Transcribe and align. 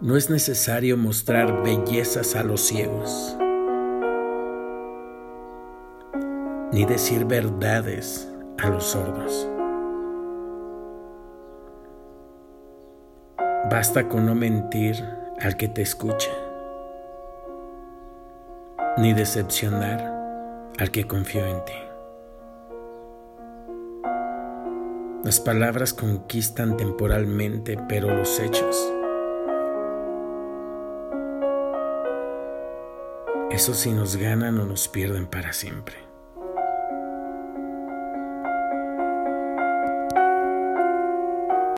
No 0.00 0.16
es 0.16 0.28
necesario 0.28 0.96
mostrar 0.96 1.62
bellezas 1.62 2.34
a 2.34 2.42
los 2.42 2.60
ciegos, 2.62 3.36
ni 6.72 6.84
decir 6.84 7.24
verdades 7.24 8.28
a 8.58 8.70
los 8.70 8.84
sordos. 8.84 9.48
Basta 13.70 14.08
con 14.08 14.26
no 14.26 14.34
mentir 14.34 14.96
al 15.40 15.56
que 15.56 15.68
te 15.68 15.82
escucha, 15.82 16.32
ni 18.98 19.14
decepcionar 19.14 20.72
al 20.78 20.90
que 20.90 21.06
confió 21.06 21.46
en 21.46 21.64
ti. 21.64 21.72
Las 25.22 25.38
palabras 25.40 25.94
conquistan 25.94 26.76
temporalmente, 26.76 27.78
pero 27.88 28.12
los 28.12 28.40
hechos, 28.40 28.92
eso 33.50 33.74
sí 33.74 33.90
nos 33.92 34.16
ganan 34.16 34.58
o 34.60 34.66
nos 34.66 34.88
pierden 34.88 35.26
para 35.26 35.52
siempre. 35.52 36.03